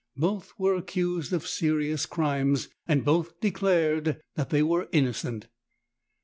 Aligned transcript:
Both 0.17 0.53
were 0.57 0.73
accused 0.73 1.31
of 1.31 1.45
serious 1.45 2.07
crimes, 2.07 2.69
and 2.87 3.05
both 3.05 3.39
declared 3.39 4.19
that 4.33 4.49
they 4.49 4.63
were 4.63 4.89
innocent. 4.91 5.45